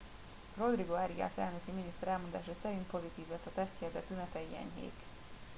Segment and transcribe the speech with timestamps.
[0.57, 4.93] rodrigo arias elnöki miniszter elmondása szerint pozitív lett a tesztje de tünetei enyhék